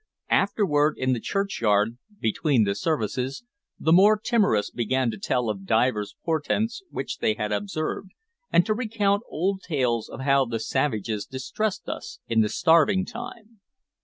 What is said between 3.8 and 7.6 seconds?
more timorous began to tell of divers portents which they had